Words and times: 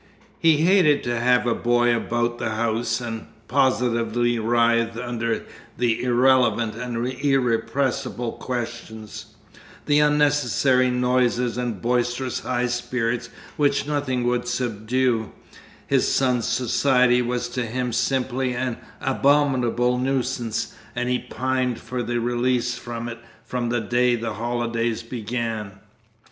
He 0.39 0.57
hated 0.57 1.03
to 1.03 1.19
have 1.19 1.45
a 1.45 1.53
boy 1.53 1.95
about 1.95 2.39
the 2.39 2.49
house, 2.55 2.99
and 2.99 3.27
positively 3.47 4.39
writhed 4.39 4.97
under 4.97 5.45
the 5.77 6.01
irrelevant 6.01 6.73
and 6.73 7.05
irrepressible 7.07 8.31
questions, 8.31 9.27
the 9.85 9.99
unnecessary 9.99 10.89
noises 10.89 11.55
and 11.55 11.79
boisterous 11.79 12.39
high 12.39 12.65
spirits 12.65 13.29
which 13.57 13.85
nothing 13.85 14.23
would 14.23 14.47
subdue; 14.47 15.33
his 15.85 16.11
son's 16.11 16.47
society 16.47 17.21
was 17.21 17.47
to 17.49 17.63
him 17.67 17.93
simply 17.93 18.55
an 18.55 18.77
abominable 19.01 19.99
nuisance, 19.99 20.73
and 20.95 21.09
he 21.09 21.19
pined 21.19 21.77
for 21.79 21.99
a 21.99 22.03
release 22.17 22.75
from 22.75 23.07
it 23.07 23.19
from 23.45 23.69
the 23.69 23.81
day 23.81 24.15
the 24.15 24.33
holidays 24.33 25.03
began. 25.03 25.73